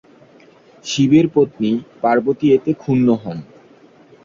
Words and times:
শিবের 0.85 1.25
পত্নী 1.35 1.71
পার্বতী 2.01 2.47
এতে 2.55 2.71
ক্ষুণ্ণ 2.73 3.07
হন। 3.23 3.37